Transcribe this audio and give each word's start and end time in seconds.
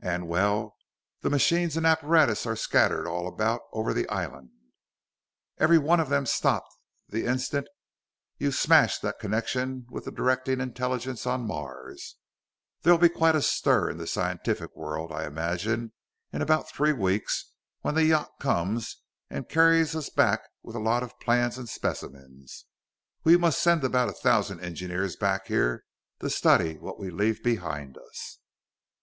"And, 0.00 0.28
well, 0.28 0.78
the 1.20 1.28
machines 1.28 1.76
and 1.76 1.84
apparatus 1.84 2.46
are 2.46 2.56
scattered 2.56 3.06
about 3.06 3.60
all 3.70 3.78
over 3.80 3.92
the 3.92 4.08
island. 4.08 4.48
Every 5.58 5.76
one 5.76 6.00
of 6.00 6.08
them 6.08 6.24
stopped 6.24 6.74
the 7.06 7.26
instant 7.26 7.68
you 8.38 8.50
smashed 8.50 9.02
the 9.02 9.12
connection 9.12 9.86
with 9.90 10.06
the 10.06 10.10
directing 10.10 10.62
intelligence 10.62 11.26
on 11.26 11.46
Mars. 11.46 12.16
There'll 12.80 12.98
be 12.98 13.10
quite 13.10 13.34
a 13.36 13.42
stir 13.42 13.90
in 13.90 13.98
the 13.98 14.06
scientific 14.06 14.74
world, 14.74 15.12
I 15.12 15.26
imagine, 15.26 15.92
in 16.32 16.40
about 16.40 16.70
three 16.70 16.94
weeks, 16.94 17.52
when 17.82 17.94
the 17.94 18.06
yacht 18.06 18.40
comes 18.40 19.02
and 19.28 19.50
carries 19.50 19.94
us 19.94 20.08
back 20.08 20.48
with 20.62 20.76
a 20.76 20.80
lot 20.80 21.02
of 21.02 21.20
plans 21.20 21.58
and 21.58 21.68
specimens. 21.68 22.64
We 23.22 23.36
must 23.36 23.60
send 23.62 23.84
about 23.84 24.08
a 24.08 24.12
thousand 24.12 24.60
engineers 24.60 25.14
back 25.14 25.48
here 25.48 25.84
to 26.20 26.30
study 26.30 26.78
what 26.78 26.98
we 26.98 27.10
leave 27.10 27.42
behind 27.44 27.98
us. 27.98 28.38